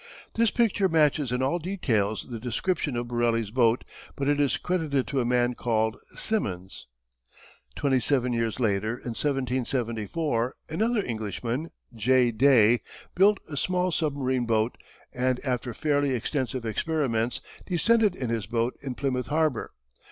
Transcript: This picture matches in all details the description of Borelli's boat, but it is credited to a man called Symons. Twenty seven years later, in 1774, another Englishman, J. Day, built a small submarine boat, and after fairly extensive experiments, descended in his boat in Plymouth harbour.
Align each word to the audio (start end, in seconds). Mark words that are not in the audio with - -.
This 0.33 0.49
picture 0.49 0.89
matches 0.89 1.31
in 1.31 1.43
all 1.43 1.59
details 1.59 2.25
the 2.31 2.39
description 2.39 2.97
of 2.97 3.07
Borelli's 3.07 3.51
boat, 3.51 3.83
but 4.15 4.27
it 4.27 4.39
is 4.39 4.57
credited 4.57 5.05
to 5.05 5.19
a 5.19 5.25
man 5.25 5.53
called 5.53 5.95
Symons. 6.15 6.87
Twenty 7.75 7.99
seven 7.99 8.33
years 8.33 8.59
later, 8.59 8.93
in 8.95 9.09
1774, 9.13 10.55
another 10.69 11.05
Englishman, 11.05 11.69
J. 11.93 12.31
Day, 12.31 12.81
built 13.13 13.39
a 13.47 13.55
small 13.55 13.91
submarine 13.91 14.47
boat, 14.47 14.75
and 15.13 15.39
after 15.45 15.71
fairly 15.71 16.15
extensive 16.15 16.65
experiments, 16.65 17.39
descended 17.67 18.15
in 18.15 18.31
his 18.31 18.47
boat 18.47 18.73
in 18.81 18.95
Plymouth 18.95 19.27
harbour. 19.27 19.71